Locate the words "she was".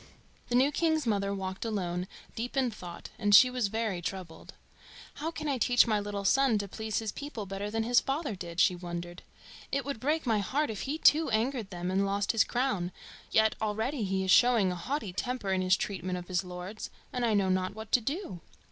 3.35-3.67